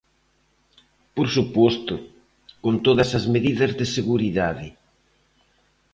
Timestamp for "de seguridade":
3.79-4.67